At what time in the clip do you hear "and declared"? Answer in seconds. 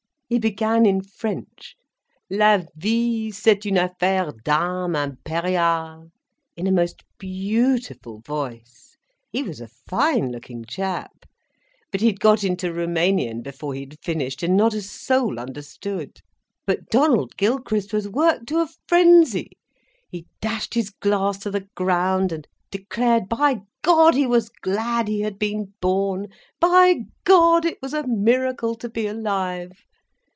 22.31-23.27